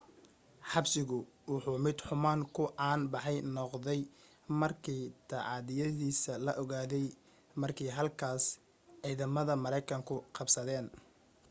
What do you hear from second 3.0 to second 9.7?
baxay noqday markii tacadiyadiisii la ogaaday markii halkaas ciidamada